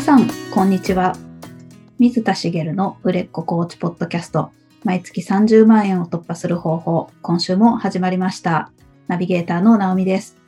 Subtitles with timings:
[0.00, 1.14] 皆さん、こんにちは。
[1.98, 4.50] 水田茂の売れっ子コーチポッドキャスト、
[4.82, 8.72] 毎月30万円を突破する方法、今週も始まりました。
[9.08, 10.38] ナビゲーターの直美です。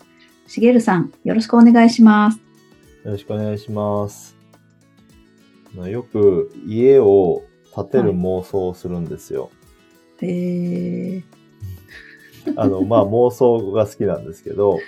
[0.47, 2.39] 茂さん、よろしくお願いします。
[3.05, 4.35] よろしくお願いします。
[5.75, 7.43] まあよく家を
[7.75, 9.51] 建てる妄想をするんですよ。
[10.23, 11.23] へー。
[12.57, 14.79] あの、まあ妄想が好きなんですけど、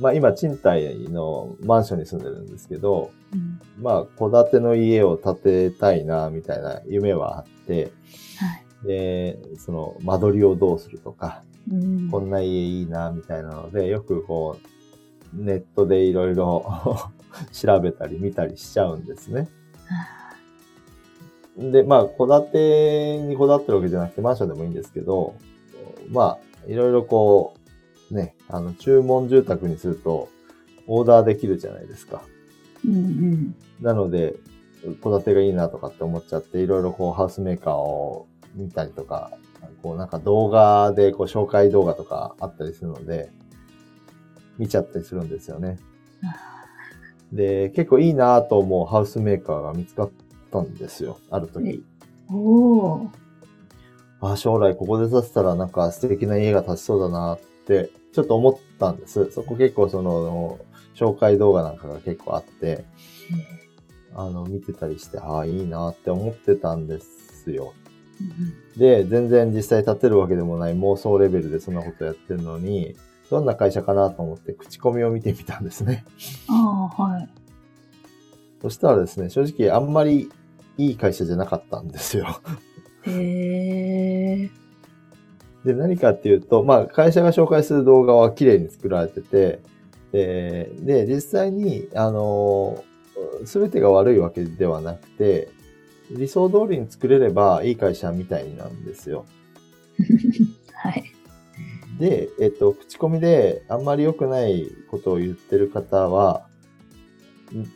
[0.00, 3.60] まあ今賃貸のマンションに住んでるんですけど、うん。
[3.82, 7.92] まあ戸建ての家を建てたいな、みたいな夢はあって、
[8.38, 8.86] はい。
[8.86, 12.10] で、その間取りをどうするとか、うん。
[12.10, 14.66] こんな家いいな、みたいなので、よくこう、
[15.32, 16.64] ネットでいろいろ
[17.52, 19.48] 調べたり見たりしちゃうんですね。
[21.56, 25.34] で、まあ、戸建てにこだわってるわけじゃなくて、マンションでもいいんですけど、
[26.08, 27.59] まあ、いろいろこう、
[28.10, 30.28] ね、あの、注文住宅にすると、
[30.86, 32.22] オーダーできるじゃないですか。
[32.84, 34.34] うんうんなので、
[35.02, 39.32] 戸建てがいいなとかって思っちゃって、いろいろこう、ハウスメーカーを見たりとか、
[39.82, 43.30] こう、なんか動画で、こう、紹介動画とかあったりするので、
[44.58, 45.78] 見ちゃったりするんですよね。
[47.32, 50.10] で、結構いいなと思うハウスメーカーが見つかっ
[50.50, 51.18] たんですよ。
[51.30, 51.84] ある時。
[52.30, 53.08] おー。
[54.20, 57.49] あ、将来ここで建てたらなんか素敵な家が建ちそうだなって、
[58.12, 59.30] ちょっと思ったんです。
[59.30, 60.58] そこ結構その、
[60.94, 62.84] 紹介動画なんかが結構あって、
[64.14, 67.72] あの、見てたりして、ああ、いいなって思ってたんですよ。
[68.76, 72.96] で、全然実際建てるわけでもない妄想レベルでそんなことやってるのに、
[73.30, 76.04] どんな会社かなと思って口コミを見てみたんですね。
[76.48, 77.28] ああ、はい。
[78.60, 80.28] そしたらですね、正直あんまり
[80.76, 82.40] いい会社じゃなかったんですよ。
[83.06, 84.59] へー。
[85.64, 89.60] で、何かっていうと、まあ、会社が紹介する動画は綺麗に作られてて、
[90.12, 92.84] で、で実際に、あの、
[93.44, 95.48] すべてが悪いわけではなくて、
[96.10, 99.26] 理想通りに作れればいい会社みたいなんですよ。
[100.74, 101.04] はい。
[101.98, 106.46] で、えっと、口コミであんまり良くないことを言ってる方は、
[107.52, 107.66] ん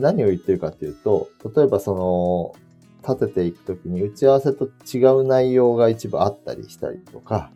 [0.00, 2.65] 何を言ってるかっていうと、例えばその、
[3.06, 7.50] 立てていくときに打ち合わせと違う内容が一部あったりしたりとか、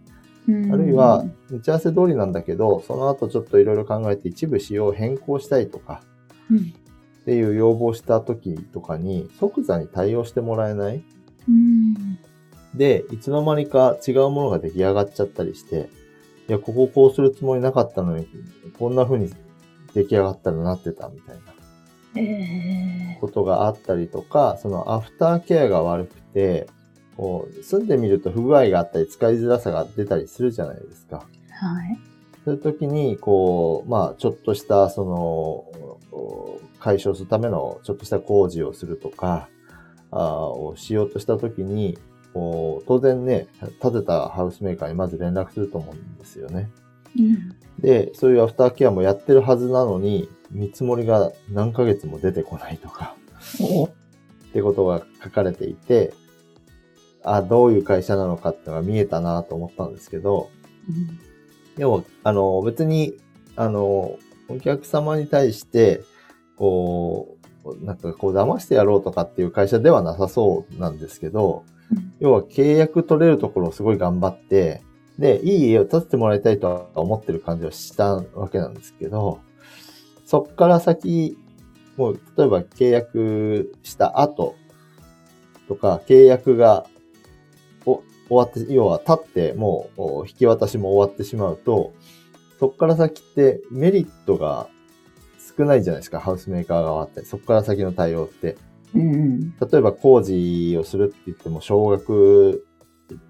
[0.48, 6.02] あるいは、打ち合わせ通りなんだけど、その後ちょっといろいろ考えて一部仕様を変更したいとか、
[6.50, 6.62] うん、っ
[7.24, 11.04] ていう要望した時とかに即座に対応してもらえない？
[11.48, 12.18] うん。
[12.74, 15.90] で、いつの間にか違うものが出来上がっちゃったりして、
[16.48, 18.26] いや、こここうするつもりなかったのに、
[18.78, 19.30] こんな風に
[19.94, 21.42] 出来上がったらなってたみたいな。
[21.42, 21.59] え
[23.20, 26.66] ことがあったりとか、そのアフターケアが悪くて、
[27.16, 31.26] こう、住んでみると不具合があったり使いづらさが出たりするじゃないですか。
[31.62, 31.98] ー、はい。
[32.44, 39.48] そういう時に、こう、まあ、ちょっとした、その、解消するための、ちょっとした工事をするとか、
[40.10, 41.98] あーをしようとした時に、
[42.32, 43.48] こう、当然ね、
[43.80, 46.70] 建てたハウスメーカーにまず連絡すると思うんですよね。
[47.18, 47.54] うん。
[47.78, 53.16] で、そういうアフターケアもやってるはずなのに、見積もりが何ヶ月も出てこないとか、
[53.60, 53.84] お。
[53.84, 53.90] っ
[54.52, 56.12] てことが書かれていて、
[57.22, 60.50] あ、どういう会社なのかってのが見えたなと思ったんですけど、
[60.88, 61.30] うん
[61.76, 63.16] でも、あの、別に、
[63.56, 64.18] あの、
[64.48, 66.02] お客様に対して、
[66.56, 72.12] こう、なんかこう騙してやろうとかっていう会社ではなさそうなんですけど、うん。
[72.20, 74.82] 要は契約取れるところをすごい頑張って、
[75.18, 79.40] で、いい家を建ててもらいたいとは思ってる感じはしたわけなんですけど、
[80.30, 81.36] そっから先、
[81.96, 84.54] もう、例えば契約した後
[85.66, 86.86] とか、契約が
[87.84, 91.94] お終わって、要は立って、もうお引き渡しも終わってしまうと、
[92.60, 94.68] そっから先ってメリットが
[95.58, 97.24] 少ないじゃないですか、ハウスメーカー側って。
[97.24, 98.56] そっから先の対応って。
[98.94, 99.50] うん。
[99.58, 102.64] 例えば工事をするって言っても、少額、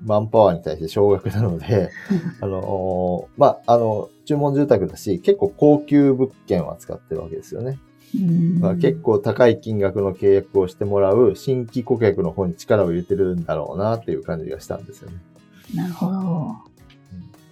[0.03, 1.91] マンパワーに対して少額なので、
[2.41, 7.79] あの、まあ、あの、注文住宅だし、結構高級物件を扱ってるわけですよね。
[8.15, 15.17] うんまあ、結構高い金額の契約をしてもらう新規顧客の方に力を入れてるんだろうなっていう感じがしたんですよね。
[15.75, 16.57] なるほど。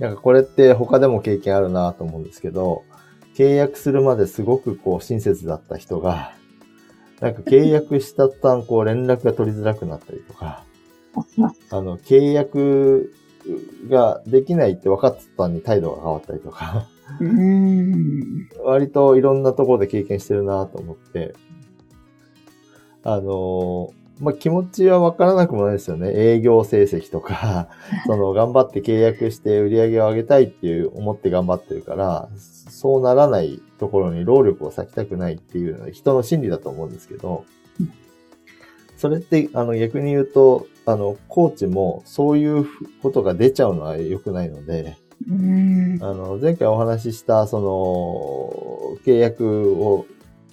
[0.00, 2.84] なんかこれって他でも経験あるなと思うんですけど、
[3.36, 6.32] 契約するまですごくこう親切だった人が、
[7.20, 10.64] なんか契約した途端こう連絡が取りづらくなったりとか、
[11.70, 13.12] あの、契約
[13.88, 16.86] ができないって分かってたのに態度が変わったりとか、
[17.20, 18.48] うん。
[18.62, 21.34] 割といろんなところで経験してるなと思って、
[23.02, 26.12] あのまあ気持ちはわからなくもないですよね。
[26.14, 27.68] 営業成績とか、
[28.06, 37.44] その頑張って契約して売り上げを上げたいっていう思って頑張ってるから、そうならないところに労力を割きたくないっていうのは人の心理だと思うんですけど
[37.80, 37.92] うん、
[38.96, 42.66] それって、あの逆に言うと、あの、コーチもそういう
[43.02, 44.96] ことが出ちゃうのは良くないので、
[45.28, 45.98] うん。
[46.00, 50.06] あの、前回お話しした、その、契約を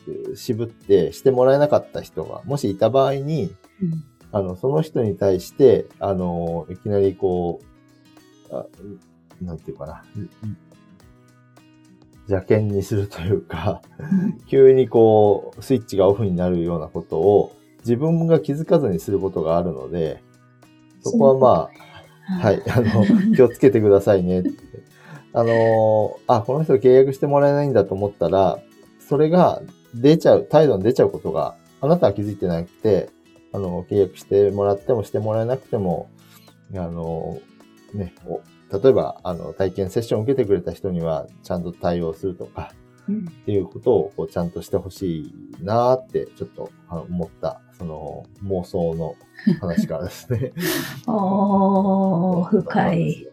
[0.07, 4.03] えー渋ってしてもらえなかった人が、もしいた場合に、うん
[4.33, 7.61] あの、その人に対して、あの、いきなりこ
[8.51, 8.65] う、あ
[9.41, 10.03] なんていうかな、
[12.27, 13.81] 邪険にするというか、
[14.49, 20.21] 急にこう、スイッチがオフになるようなことを、自分が気づかずにすることがあるので、
[21.11, 21.69] そこはま
[22.27, 24.49] あ、はい、あの、気をつけてくださいねって。
[25.33, 28.59] あの、あ、この人契約してもらえないんだと思ったら、
[28.99, 29.61] それが
[29.93, 33.09] 出ちゃう、態度に出ちゃうことが、あなたは気づいてなくて、
[33.53, 36.09] あの、契約してもらってもしてもらえなくても、
[36.73, 37.39] あの、
[37.93, 38.41] ね、お
[38.71, 42.71] 例えば、あの、体験セッションを受けてくれた人には、ちゃんと対応するとか、
[43.07, 49.15] うんっていうことをこうちゃんとしてほしいなーって、ちょっと思った、その妄想の
[49.59, 50.53] 話からですね。
[51.07, 53.27] おー、 深い。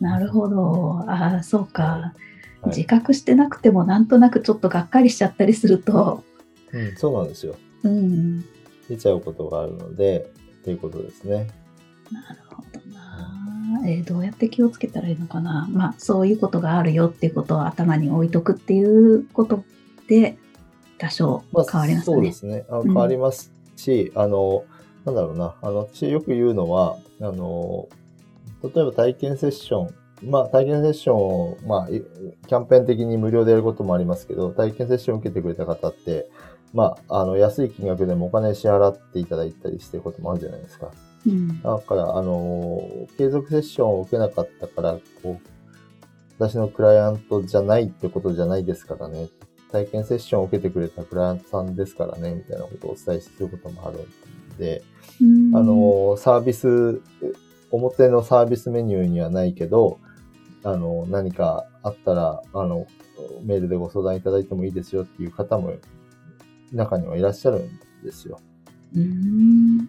[0.00, 1.04] なるほど。
[1.06, 1.82] ああ、そうか。
[1.82, 2.20] はい
[2.66, 6.22] 自覚してなくてもなんとなくちょっとがっかりしちゃったりすると、
[6.72, 7.56] うん、そうなんですよ。
[7.84, 8.44] うん、
[8.88, 11.48] 出ちゃうことがあるので、っていうことですね。
[12.12, 13.88] なるほどな。
[13.88, 15.68] えーどうやって気をつけたらいいのかな。
[15.72, 19.64] まあ、そういうことがあるよっていうことを頭に置いとくっていうこと
[20.06, 20.36] で、
[20.98, 22.16] 多少まあ、変わりますかね。
[22.16, 22.64] そうですね。
[22.68, 24.64] あ変わりますし、あの、
[25.04, 25.56] なんだろうな。
[25.62, 27.88] あの、私よく言うのは、あの、
[28.62, 29.94] 例えば体験セッション、
[30.30, 32.02] まあ、体験セッションを、まあ、い
[32.46, 36.28] キャンペーン的に無料でやることもありますけど、体験セッションを受けてくれた方って、
[36.74, 40.90] まあ、あの、安い金額でもお金支払っていただいたりしてることもあるじゃないですか。
[41.26, 45.50] うんだから、あの、継続セッションを受けなかったから、こう、
[46.38, 49.28] 私のクライアントじゃないってことじゃないですからね。
[49.70, 54.82] 体験セッションを受けてくれたクライアントさんですからね、みたいなことをお伝えすることもあるんで、
[55.20, 57.00] うんあの、サービス、
[57.70, 59.98] 表のサービスメニューにはないけど、
[60.64, 62.86] あの、何かあったら、あの、
[63.42, 65.72] メールでご相談いただいてもいいですよっていう方も、
[66.72, 68.40] 中にはいらっしゃるんですよ。
[68.94, 69.88] うん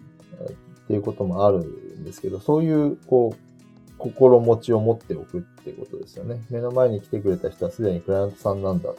[0.84, 6.42] っていうこともあるんですけど、そういう、こう、心持ちを持っておくっていうことですよね。
[6.50, 8.94] 目の前に来てくれた人はすでにクライアントさんなんだっ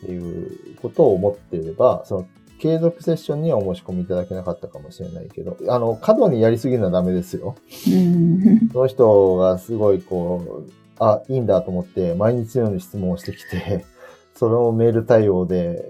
[0.00, 2.26] ていうことを思っていれば、その
[2.58, 7.56] 継続セッションにはお申し込みいただけなかったかもしれないけど、あの、過度にやりすぎるのはダメですよ。
[7.86, 8.68] うん。
[8.72, 13.84] その人がすごいこう、あ、いいんだと思って毎日のように質問をしてきて、
[14.34, 15.84] それをメール対応で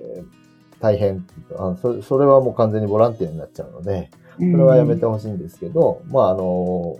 [0.81, 1.25] 大変
[1.57, 6.97] あのそれ、それはもう完全にボランティアになっちゃうので、それはやめてほしいんですけど、まああの、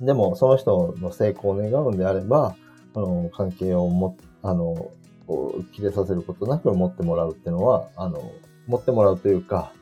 [0.00, 2.56] でもその人の成功を願うんであれば、
[2.94, 4.90] あの、関係をも、あの、
[5.26, 8.32] こう切れさせることなく持ってもらうっていうのは、あの、
[8.66, 9.72] 持ってもらうというか、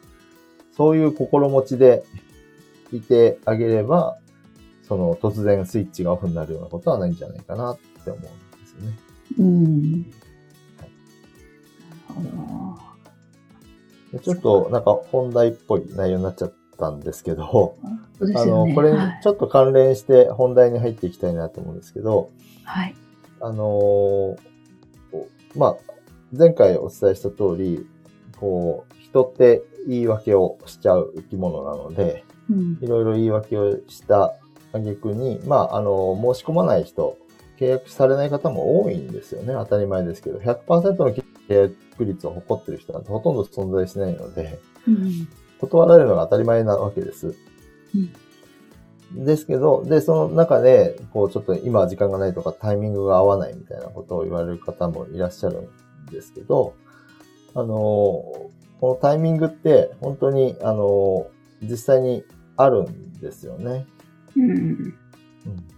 [0.76, 2.04] そういう心持ちで
[2.92, 4.18] いてあげれば、
[4.82, 8.98] その突然スイッチがオフになるようなことはないんじゃないかなって思うんですよね。
[9.38, 10.02] うん。
[10.02, 10.08] な
[12.30, 12.76] るほ
[14.12, 14.18] ど。
[14.18, 17.76] でちょっとなんか本題っぽい内容になっちゃったんですけど、
[18.18, 18.66] そうですあの。
[18.74, 22.30] これはいちょっと関連して本題に入っていきたいなと思うんですけど、
[22.64, 22.94] はい。
[23.40, 24.51] あのー
[25.56, 25.76] まあ、
[26.32, 27.86] 前回お伝えした通り、
[28.38, 34.34] こう、人って言い訳をしちゃう生き物なので、うんいろいろ言い訳をした
[34.72, 37.16] 挙句に、まあ、あの、申し込まない人、
[37.58, 39.54] 契約されない方も多いんですよね。
[39.54, 45.28] 当たり前ですけど、100%の契約率を誇ってる人なんてほとんど存在しないので、うん
[45.62, 47.36] 断られるのが当たり前なわけです。
[49.14, 55.68] ですけど、で、その中で、こう、ちょっと今は時間がないとかタイミングが合わないみたいなことを言われる方もいらっしゃる
[56.08, 56.74] んですけど、
[57.54, 58.50] あの、こ
[58.82, 61.26] のタイミングって本当に、あの、
[61.62, 62.24] 実際に
[62.56, 63.86] あるんですよね。
[64.36, 64.94] うん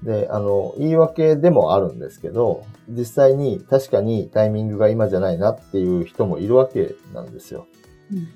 [0.03, 7.67] で、あの、言い訳でもあるんですけど、実際に確かにタイミングが今じゃないなっていう人もいるわけなんですよ。
[8.13, 8.29] うん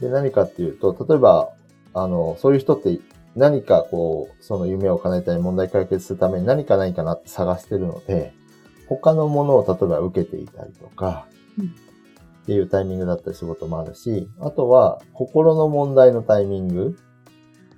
[0.00, 1.52] で、何かっていうと、例えば、
[1.94, 2.98] あの、そういう人って
[3.36, 8.32] 何かこう、その夢を叶えたり問題解決するために何かないかなって探してるので、
[8.88, 11.26] 他のものを例えば受けていたりとか、
[11.58, 11.88] うん
[12.48, 16.96] っていうタイミングだったりすることもあるし、あとは心の問題のタイミング、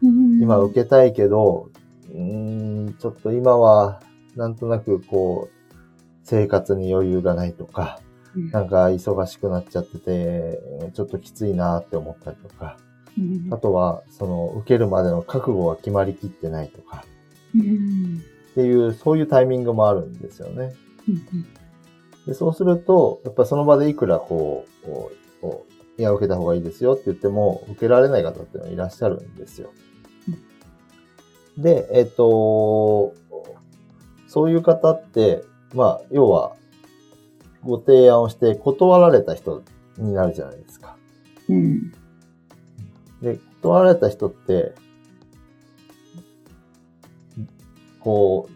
[0.00, 0.40] うん。
[0.40, 1.70] 今受けたいけど、
[2.08, 4.00] うーん、ちょっと今は
[4.36, 5.74] なんとなくこう、
[6.22, 7.98] 生活に余裕がないとか、
[8.36, 8.50] うん。
[8.52, 10.60] なんか忙しくなっちゃってて、
[10.94, 12.76] ちょっときついなって思ったりとか、
[13.18, 17.04] うんあとは、その、受けるまでの覚悟が決まりきってないとか、
[17.54, 20.74] うんっていう、そういうタイミングもあるんですよね。
[21.08, 21.46] うん
[22.26, 29.70] でそうすると、やっぱその場でいくらこう、こうこういや、受けた方がいいですよって言っても、受けられない方っていうのはいらっしゃるんですよ。
[31.58, 33.14] で、えっと、
[34.28, 36.56] そういう方って、まあ、要は、
[37.62, 39.62] ご提案をして断られた人
[39.98, 40.96] になるじゃないですか。
[41.48, 41.92] うん
[43.22, 44.74] で、断られた人って、
[48.00, 48.52] こう、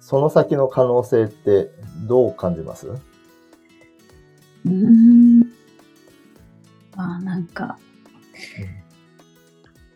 [0.00, 1.70] その先の可能性って
[2.06, 2.92] どう感じます？
[4.66, 5.40] うん。
[6.94, 7.78] まあなんか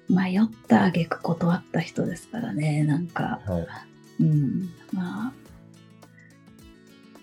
[0.09, 3.41] 迷った挙句断った人ですからねなんか。
[3.45, 3.59] は
[4.19, 4.23] い。
[4.23, 4.71] うん。
[4.95, 5.33] まあ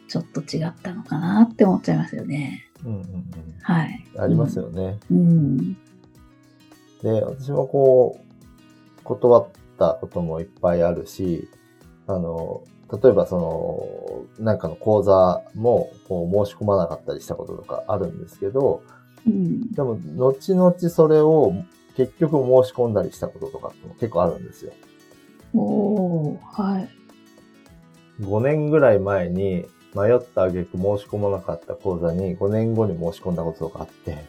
[0.08, 2.70] ちょっと違ったのかなって思っちゃいますよね。
[2.86, 3.24] うんうんうん。
[3.64, 4.06] はい。
[4.20, 5.00] ありますよね。
[5.10, 5.78] うん
[7.06, 9.48] で、私もこう、断っ
[9.78, 11.48] たこともいっぱいあるし、
[12.08, 18.82] あの、例えばその、なんかの講座もこう申し込まなかったりしたこととかあるんですけど、
[19.28, 19.72] うん。
[19.72, 21.54] でも、後々それを
[21.96, 24.74] 結局申し込んだりしたこととかっても結構あるんですよ。
[25.54, 26.90] おーはい。
[28.22, 34.26] 5年ぐらい前に迷った挙句申し込まなかった講座に5年後に申し込んだこととかあって、で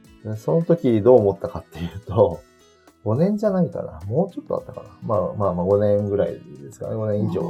[0.37, 2.39] その時どう思ったかっていうと、
[3.05, 3.99] 5年じゃないかな。
[4.05, 4.89] もうちょっとあったかな。
[5.03, 6.95] まあまあまあ5年ぐらいですかね。
[6.95, 7.41] 5年以上。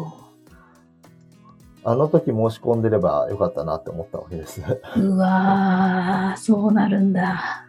[1.84, 4.62] あの時申し込んでればよかったなって思ったわけです。
[4.62, 7.68] やうわーそうなるんだ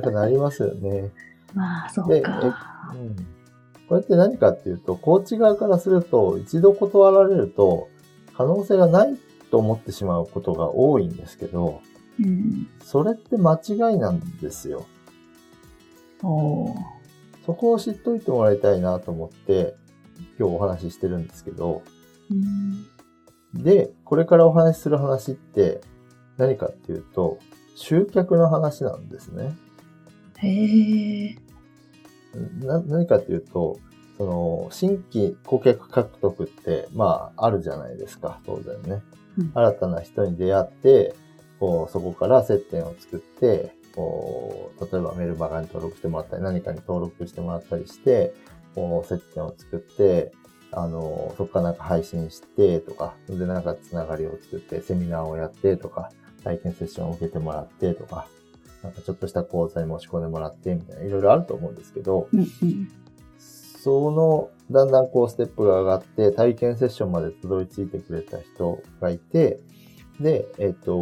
[0.00, 1.10] っぱなりますよね。
[1.54, 3.16] まあそうでかうん。
[3.88, 7.88] これって何かっていうと、コーチ側からすると、一度断られると、
[8.36, 9.18] 可能性がない
[9.50, 11.82] と思ってしまうことが多いんですけど、
[12.24, 14.86] うんそれって間違いなんですよ。
[17.46, 19.74] そこを知っといてもらいたいなと思って、
[20.38, 21.82] 今日お話ししてるんですけど、
[22.30, 22.86] うん
[23.54, 25.80] で、これからお話しする話って
[26.36, 27.38] 何かっていうと、
[27.74, 29.56] 集客の話なんですね。
[30.38, 31.36] へえ
[32.64, 33.78] な何かっていうと、
[34.18, 39.02] その、新規顧客獲得って、まあ、あるじゃないですか、当然ね。
[39.38, 41.14] うん新たな人に出会って、
[41.60, 48.34] こう、そこから接点を作って、こう、例えばメルマガに登録してもらったり、何かに登録してもらったりして、
[48.74, 50.32] こう、接点を作って、
[50.72, 56.10] あの、そこからなんか配信してとか、で、なんかつながりを作って、セミナーをやってとか、
[56.42, 58.26] 体験セッションを受けてもらってとか、
[58.82, 62.28] なんかちょっとした講座に申し込んでもらってみたいな、いろいろあると思うんですけど、
[63.82, 69.60] その、だんだんこうステップが上がって、体験セッションまでたどり着いてくれた人がいて、
[70.20, 70.92] で、えっ、と、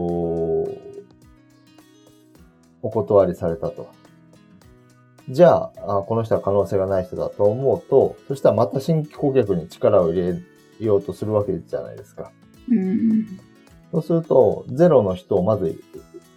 [2.82, 3.90] お断りされたと。
[5.28, 10.42] じゃああ、この人は可能性がない人だと思うと、そしたらまた新規顧客に力を入れ
[10.80, 12.30] ようとするわけじゃないですか。
[12.70, 13.26] うん
[13.90, 15.80] そうすると、ゼロの人をまず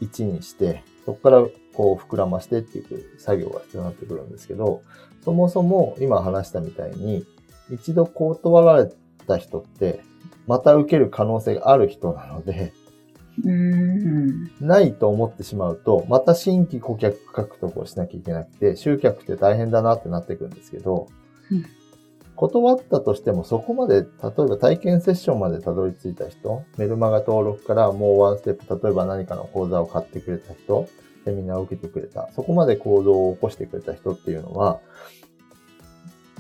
[0.02, 4.82] 1にして、そこからこう膨らましてっていう作業が必要になってくるんですけど、
[5.24, 7.26] そもそも今話したみたいに、
[7.70, 8.92] 一度断られ
[9.28, 10.02] た人って、
[10.51, 12.74] また受ける可能性がある人なので、
[13.46, 14.51] うん。
[14.60, 21.08] ないと思ってしまうと、また新規顧客獲得をしなきゃいけなくて、集客って大変だなってなってくるんですけど、
[21.50, 21.65] うん。
[22.36, 30.89] 断ったとしてもそこまで、例えば体験セッションまでたどり着いた人、メルマガ登録からもうワンステップ、例えば何かの講座を買ってくれた人、
[31.24, 34.81] セミナーを受けてくれた、そこまで行動を起こしてくれた人っていうのは、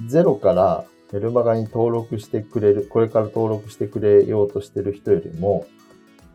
[0.07, 5.65] ゼロからメルマガに登録してくれる、これから登録してくれようとしてる人よりも、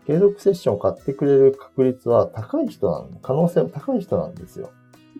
[0.06, 4.70] 継続セッションを買ってくれる確率は高い人なの、可能性は高い人なんですよ。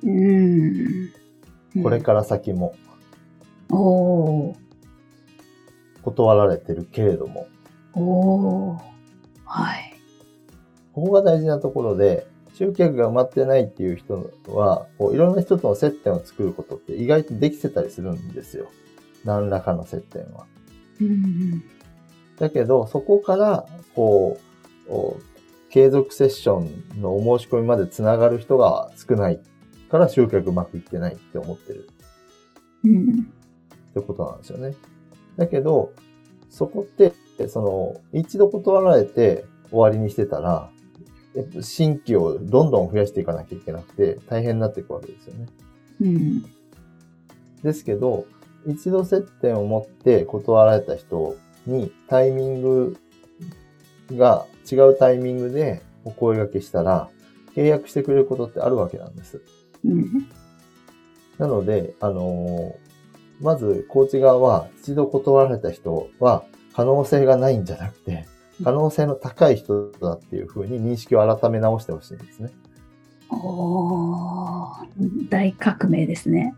[0.05, 1.13] うん
[1.83, 2.75] これから先も
[3.71, 4.55] おー
[6.03, 7.49] 断られてるけれども。
[7.95, 8.79] おー
[9.45, 9.95] はい
[10.93, 18.69] ここが大事なところで、集客が埋まってないっていう人は、こういろんな人との接点を作ることって意外とできてたりするんですよ。
[19.27, 20.47] 何らかの接点は。
[21.01, 21.63] うん
[22.39, 24.39] だけど、そこから、こ
[24.89, 25.17] う、お
[25.71, 29.41] 継続セッションのお申し込みまでつながる人が少ない
[29.91, 31.89] から集客うまくいってないって思ってる
[32.85, 33.29] うん
[33.91, 34.75] ってことなんですよね。
[35.37, 35.93] だけど、
[36.51, 37.13] そこって、
[37.49, 40.71] その、一度断られて終わりにしてたら、
[41.61, 45.47] 新規をどんどん増やしていかなきゃいけなくて大変になっていくわけですよね。
[46.01, 46.45] うん
[47.63, 48.27] ですけど、
[48.67, 52.97] 一度接点を持って断られた人にタイミング
[54.13, 57.09] が違うタイミングでお声掛けしたら、
[57.55, 59.41] 契約してくれることってあるわけなんです。
[59.85, 60.29] うん。
[61.39, 62.87] なので、あのー
[63.41, 66.45] まず、コーチ側は一度断られた人は
[66.75, 68.27] 可能性がないんじゃなくて、
[68.65, 72.51] 可能性の高い人だっていうふうに認識を改め直してほしいんですね。
[73.31, 76.55] おー大革命ですね。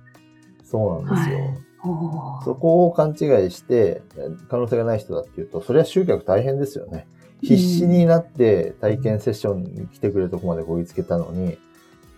[0.65, 1.39] そうなんですよ。
[1.39, 1.68] はい
[2.45, 4.03] そこを勘違いして、
[4.49, 7.07] 可能性がない人だっていうと、それは集客大変ですよね。
[7.43, 11.59] 必死になって体験セッションに来てくれるとこまでこぎつけたのに、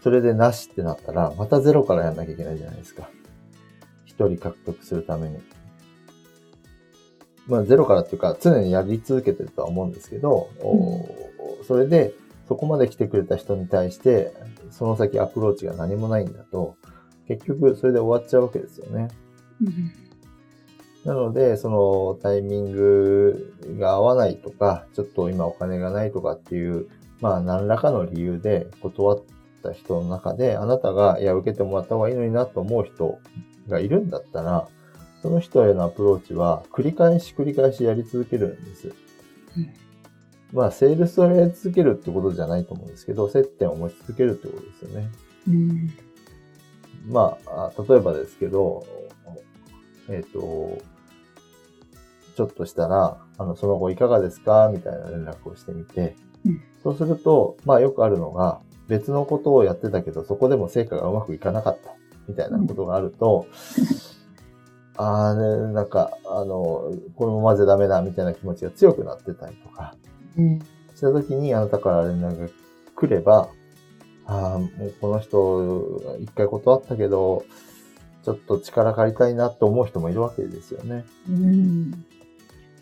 [0.02, 3.10] それでなしってなったら、またゼロからやんなきゃいけないじゃないですか。
[4.06, 5.38] 一人獲得するために。
[7.46, 11.04] まあ、ゼロからっていうか、常にやり続けてるとは思うんですけど、お
[11.66, 12.14] それで、
[12.48, 14.32] そこまで来てくれた人に対して、
[14.70, 16.76] その先アプローチが何もないんだと、
[17.28, 19.08] 結局それで終わっちゃうわけですよね。
[19.62, 19.92] うん
[21.04, 26.88] なので、そのタイミングが合わないとか、ちょっと今お金がないとかっていう、
[27.20, 29.22] まあ何らかの理由で断っ
[29.62, 33.18] た人の中で、あなたが、いや、受けてもらった方がいいのになと思う人
[33.68, 34.68] がいるんだったら、
[35.22, 38.88] その人へのアプローチは繰り返し繰り返しやり続けるんです。
[38.88, 38.94] うん
[40.52, 45.08] まあ、セールスをやり続けるってことじゃないと思うんですけど、接点を持ち続けるってことですよね。
[45.48, 45.90] うん
[47.08, 48.84] まあ、あ例えばですけど、
[50.10, 50.78] えっ、と、
[52.36, 54.70] ちょっとしたら、あの、その後いかがですか？
[54.72, 56.62] みたいな連絡をしてみて、うん。
[56.82, 61.92] そうすると、まあよくあるのが、別のことをやってたけど、そこでも成果がうまくいかなかった、
[62.28, 63.46] みたいなことがあると、
[64.96, 69.94] ああね、なんか、あの、このままじゃダメだ、みたいな気持ちが強くなってたりとか、
[70.36, 70.58] うん。
[70.94, 72.48] したときにあなたから連絡が
[72.96, 73.48] 来れば、
[74.26, 77.44] ああ、もうこの人、一回断ったけど、
[78.24, 81.04] ちょっと力借りたいなって思う人もいるわけですよね。
[81.28, 82.04] うん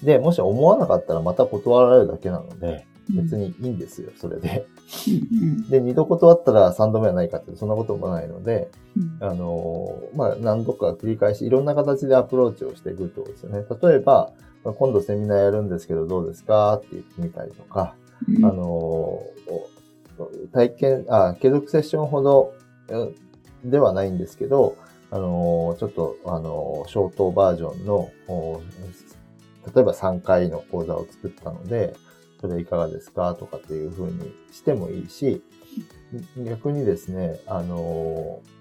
[0.03, 4.67] で、もし思わなかったらまた断られるだけなので、別うんにいいんですよ、それで。
[5.09, 13.65] うんで、二度断ったら三度目はないかって、そんなこともないので、うんあのーまあ、何度か繰り返し、いろんな形でアプローチをしていくってことですよね。
[13.83, 14.33] 例えば、
[14.65, 17.95] まあ今度セミナーやるんですけどどうですかって言ってみたりとか、
[18.29, 19.79] うんあのー
[20.53, 22.53] 体験、あ、継続セッションほど
[22.89, 22.99] う
[23.67, 24.77] んではないんですけど、
[25.11, 28.63] あのーちょっと、あのーショートバージョンの、お
[29.75, 31.95] 例えば3回の講座を作ったので、
[32.41, 35.43] それいかがですかとかっていう風にしてもいいし、
[36.45, 38.59] 逆にですね、あのー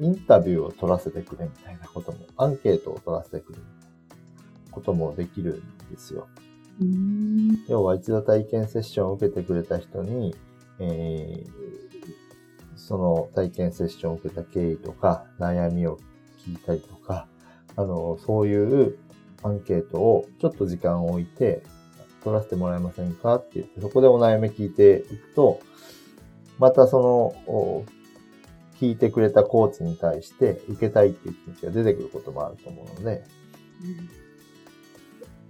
[0.00, 6.26] インタビューを取らせてくれみたいなことも、アンケートを取らせてくれみたいなこともできるんですよ。
[6.80, 10.34] うん要は一度体験セッションを受けてくれた人に、
[10.80, 11.91] えー
[12.86, 15.98] その体験セッションを受けた経緯とか悩みを
[16.44, 17.28] 聞いたりとか、
[17.76, 18.98] あの、そういう
[19.42, 21.62] アンケートをちょっと時間を置いて
[22.24, 25.60] 取らせてもらえませんかって言って、そこでお悩み聞いていくと、
[26.58, 27.84] またその、
[28.80, 33.24] 聞いてくれたコーチに対して受けたいっていう気持ちが出てくることもあると思うので、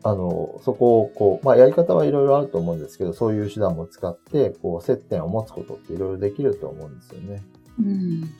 [0.04, 7.42] あの、そこをこう、まあやり方はいろいろあると思うんですけど、そういう手段も使って、こう、接点を持つことっていろいろできると思うんですよね。
[7.78, 8.30] うん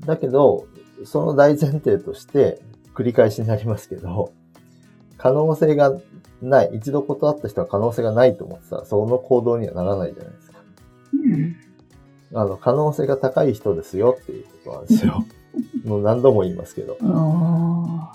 [0.00, 0.66] だけど、
[1.04, 2.60] その大前提として、
[2.94, 4.32] 繰り返しになりますけど、
[5.16, 5.98] 可能性が
[6.42, 10.58] ない、一度断った人は可能性がないと思ってたら、その行動にはならないじゃないですか。
[11.14, 11.56] うん
[12.34, 15.24] あの、可能性が高い人ですよっていうことなんですよ。
[15.84, 16.98] もう何度も言いますけど。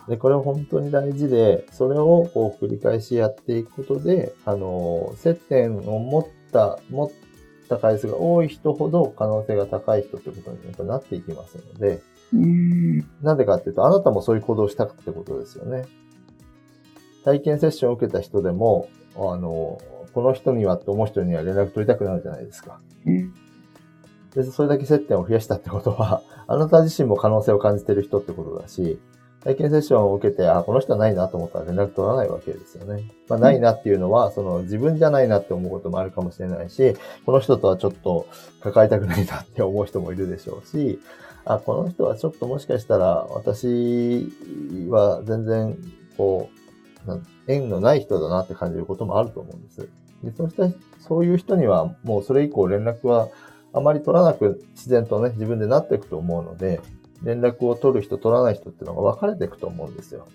[0.07, 7.11] で、これは本当に大事で、それをこう繰り返しやっていくことで、あの、接点を持った、持っ
[7.69, 12.01] た回数が多い人ほど可能性が高い人ってことにやっぱなっていきますので、
[12.33, 15.85] うんなんでかっていうと、あなたもそういう行動をしたってことですよね。
[17.23, 19.79] 体験セッションを受けた人でも、あの、
[20.13, 22.79] この人にはって思う人には連絡取りたくなるじゃないですか。
[23.05, 23.33] うん
[24.35, 28.99] で、それだけ接点を増やしたってことは、 あなた自身も可能性を感じてる人ってことだし、
[29.43, 33.03] 体験セッションを受けて、あ、この人はないなと思ったら連絡取らないわけですよね。
[33.27, 38.25] まあ、ないなっていうのは、その自分じゃないなって思うこともあるかもしれないし、この人とはちょっと
[38.61, 40.99] 関わりたくないなって思う人もいるでしょうし、
[41.45, 44.31] あ、この人はちょっともしかしたら私
[44.89, 45.77] は全然、
[46.17, 46.49] こ
[47.05, 49.89] う、縁のない人だなって感じることもあると思うんです。
[50.23, 50.69] でそうした、
[51.01, 53.27] そういう人にはもうそれ以降連絡は
[53.73, 56.79] あまり取らなく自然とね、自分でなっていくと思うので、
[57.23, 60.27] 連絡を取る人、取らない人っていうのが分かれていくと思うんですよ。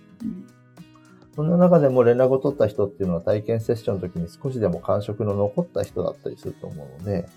[1.37, 7.29] そんな中でも連絡を取った人っていうのは体験セッションの時に少しでも感触の残った人だったりすると思うので、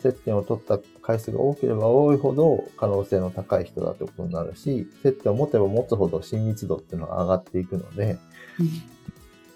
[0.00, 8.16] 接点を取った回数が多ければ多いほど可能性の高い人だってことになるし、接点を持てば持つほど親密度っていうのが上がっていくので、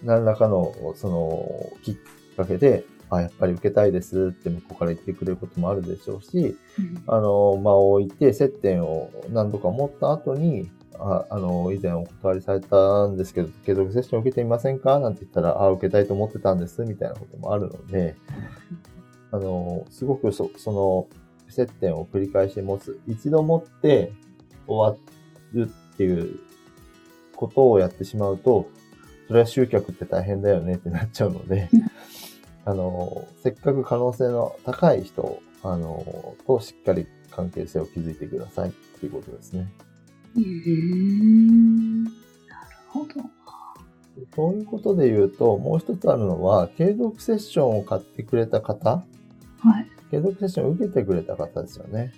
[0.02, 1.96] 何らかのそのきっ
[2.36, 15.00] かけで、あ、やっぱり受けたいですって向こうから言ってくれることもあるでしょうし、うんあの、間を置いて接点を何度か持った後に、ああの、以前お断りされたんですけど、継続セッション受けてみませんか？
[15.00, 18.16] なんて言ったら、あ、受けたいと思ってたんです、みたいなこともあるので、
[19.32, 21.08] あの、すごくそその、
[21.48, 23.00] 接点を繰り返し持つ。
[23.08, 24.12] 一度持って
[24.68, 24.96] 終わ
[25.52, 26.38] るっていう
[27.34, 28.68] ことをやってしまうと、
[29.26, 31.80] それは集客って大変だよねってなっちゃうのでうん、
[32.64, 39.72] あの、せっかく可能性の高い人、あの、としっかり関係性を築いてくださいっていうことですね。
[40.36, 40.40] う
[42.48, 43.14] なるほど。
[44.34, 49.02] そういうことで言うと、もう一つあるのは、継続セッションを買ってくれた方、
[49.58, 49.90] はい。
[50.10, 52.12] 継続セッションを受けてくれた方ですよね。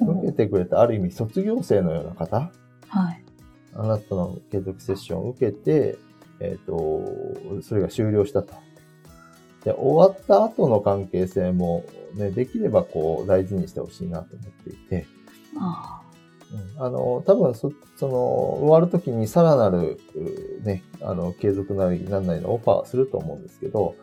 [0.00, 2.50] 受けてくれた、ある意味卒業生のような方、
[2.88, 3.24] はい。
[3.74, 5.98] あなたの継続セッションを受けて、
[6.40, 7.02] えっ、と、
[7.62, 8.54] それが終了したと。
[9.64, 15.06] で、終わった後の関係性も、ね、できればこう、大事にしてほしいなと思っていて、
[15.58, 16.02] あ
[16.52, 20.00] うんあの、多分そ、その、終わるときにさらなる、
[20.62, 23.96] ね、あの、継続なりなんなりのオファーすると思うんですけど、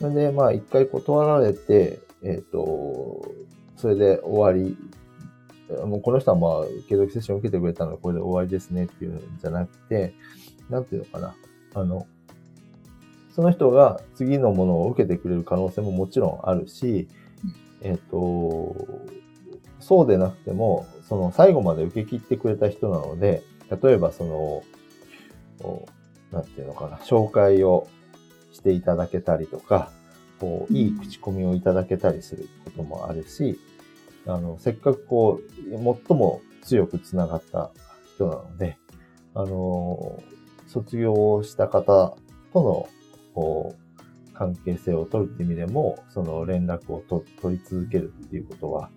[0.00, 3.22] それで、まあ、一回断られて、えっ、と、
[3.76, 4.76] それで終わり、
[5.84, 10.14] もうこの人はまあ、継続セッションを受けてくれたので、これで終わりですねっていうんじゃなくて、
[10.70, 11.34] なんていうのかな。
[11.74, 12.06] あの、
[13.38, 17.06] その人が次のものを受けてくれる可能性ももちろんあるし、
[17.82, 18.74] えっ、と、
[19.78, 23.44] そうでなくても、その最後まで受け切ってくれた人なので、
[23.80, 24.64] 例えばその、
[26.32, 27.86] なんていうのかな、紹介を
[28.50, 29.92] していただけたりとか、
[30.40, 33.60] こう、いい口コミをいただけたりすることもあるし、
[34.26, 37.70] あの、せっかくこう、最も強くつながった
[38.16, 38.78] 人なので、
[39.34, 40.20] あの、
[40.66, 42.16] 卒業した方
[42.52, 42.88] との、
[43.38, 48.90] こう、関係性を取るって意味でも、その連絡をと取り続けるっていうことは、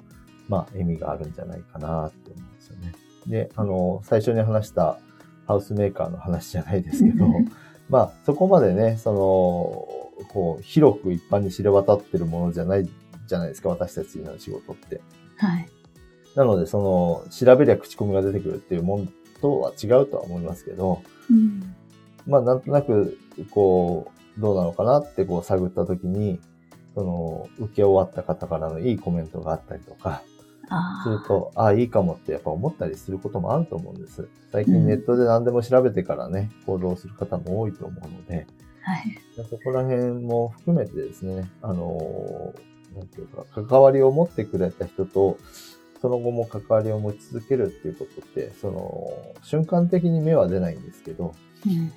[0.49, 2.93] まあ、意味があるんじゃないかなって思うんですよね。
[3.27, 4.97] で、あの、最初に話した
[5.45, 7.27] ハウスメーカーの話じゃないですけど、
[7.89, 12.89] まあ、そこまでね、その、こう、広く一般に知れ渡ってるものじゃない
[13.27, 15.01] じゃないですか、私たちの仕事って。
[15.37, 15.67] はい。
[16.35, 19.09] なので、その、調べりゃ口コミが出てくるっていうもん
[19.41, 21.75] とは違うとは思いますけど、うん。
[22.27, 23.17] まあ、なんとなく、
[23.51, 26.39] こう、どうなのかなってこう探ったときに、
[26.95, 30.23] その、受け終わった方からのいいコメントがあったりとか。
[31.03, 34.27] すると、ああ、いいかもってやっぱ思ったりすることもあると思うんです。
[34.51, 38.47] 最うん近ネットで何でも調べてからね、行動する方も多いと思うので、
[38.81, 39.17] はい。
[39.49, 45.37] そこら辺も含めてですね、あのーなんていうか、関わりを持ってくれた人と、
[46.01, 49.13] その後も関わりを持ち続けるっていうことって、その、
[49.43, 51.33] 瞬間的に芽は出ないんですけど、
[51.65, 51.91] うん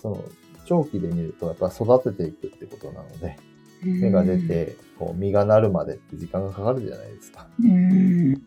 [0.00, 0.24] その、
[0.64, 3.36] 長期で見るとやっぱ育てていくってことなので、
[3.84, 4.38] 芽が出。
[4.38, 7.46] て、こう、実がなるまでって時間がかかるじゃないですか。
[7.60, 8.34] うん。
[8.34, 8.40] で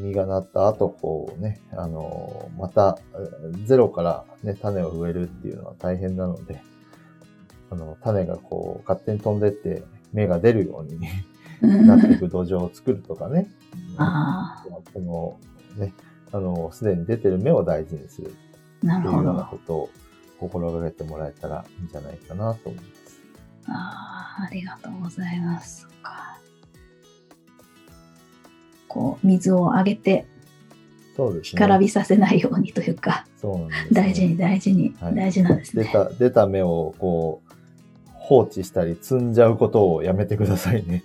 [0.00, 6.62] 実がなった後、こうね、あのーまた、えゼロからね、種を植えるっていうのは大変なので、
[7.70, 9.82] あの、種がこう、勝手に飛んでって、
[10.12, 11.00] 芽が出るように
[11.86, 13.48] なっていく土壌を作るとかね。
[13.96, 15.92] ああ、この、ね、
[16.32, 18.30] あの、すでに出てる芽を大事にするっ
[18.80, 19.44] ていうようなど。
[19.50, 19.90] ことを
[20.48, 23.20] 心がけてもらえたらいいんじゃないかなと思います。
[23.66, 25.88] ああ、ありがとうございます。
[28.94, 30.24] こう、水をあげて、
[31.16, 31.58] そうですね。
[31.58, 33.88] 干からびさせないようにというか、そうなんです、ね。
[33.92, 35.84] 大事に大事に、はい大事なんですね。
[35.84, 37.52] 出た、出た芽をこう、
[38.12, 41.02] 放置したり積んじゃうことをやめてくださいね。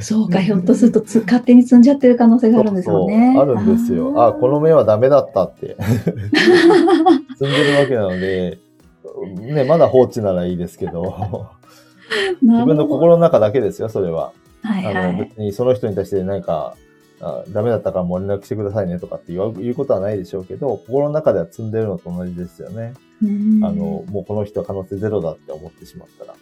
[0.00, 3.34] そうか、ひょっとするとつ勝手に積んじゃってる可能性があるんですよね。
[3.36, 4.26] そうそうあるんですよ。
[4.26, 5.76] あこの芽はダメだったって
[7.42, 8.58] 積んでるわけなので、
[9.52, 11.50] ね、まだ放置ならいいですけど、
[12.40, 14.32] 自分の心の中だけですよ、それは。
[14.62, 15.26] はいはあの、い。
[15.26, 16.76] 別にその人に対してなんか、
[17.20, 22.94] あダメだったからもう連絡してくださいねとかって言うことはないでしょうけど、心の中では積んでるのと同じですよね。
[23.22, 26.34] うんあの、もうこの人は可能性ゼロだって思ってしまったら。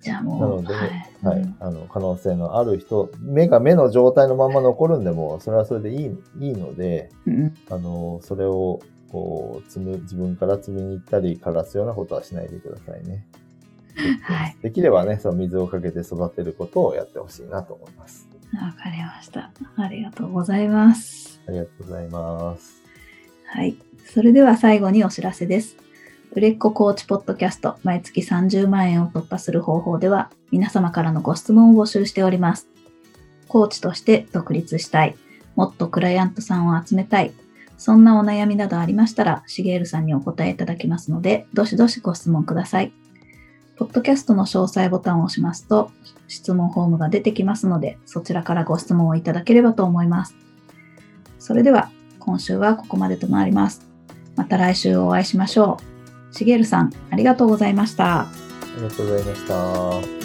[0.00, 13.26] じゃあもう、なので、ははいい、あの、可能性のある人、目が目の状態のまま残るんでも、それはそれでいい、いいので、うんあの、それを、こう、積む、自分から積みに行ったり、枯らすようなことはしないでくださいね。
[14.22, 14.56] はい。
[14.62, 18.28] できればね、その水をかけて育てることをやってほしいなと思います。
[18.54, 19.50] わかりました。
[19.76, 21.40] ありがとうございます。
[21.46, 22.82] ありがとうございます。
[23.46, 23.76] はい。
[24.06, 25.76] それでは最後にお知らせです。
[26.32, 32.68] 売れっ子コーチポッドキャスト毎月30万円を突破する方法では皆様からのご質問を募集しております。
[33.48, 35.16] コーチとして独立したい、
[35.56, 37.32] もっとクライアントさんを集めたい、
[37.78, 42.92] そんなお悩みなどありましたら、しげるさんにお答えいただきますので、どしどしご質問ください。
[43.76, 45.92] ポッドキャストの詳細ボタンを押しますと、
[46.26, 50.34] 質問フォームが出てきますので、そちらからご質問をいただければと思います。
[51.38, 53.88] それでは、今週はここまでとなります。
[54.34, 55.78] また来週お会いしましょ
[56.32, 56.34] う。
[56.34, 58.22] しげるさん、ありがとうございました。
[58.22, 58.26] あ
[58.76, 60.17] りがとうございました。